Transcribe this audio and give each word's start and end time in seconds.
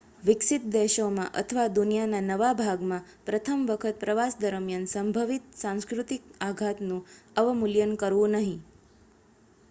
વિકસિત 0.23 0.63
દેશોમાં 0.73 1.35
અથવા 1.39 1.65
દુનિયાના 1.73 2.21
નવા 2.29 2.53
ભાગમાં 2.61 3.03
પ્રથમ 3.27 3.61
વખત 3.67 3.99
પ્રવાસ 4.03 4.37
દરમ્યાન 4.39 4.87
સંભવિત 4.93 5.45
સાંસ્કૃતિક 5.59 6.25
આઘાતનું 6.47 7.05
અવમૂલ્યન 7.35 7.93
કરવું 7.99 8.35
નહીં 8.39 8.57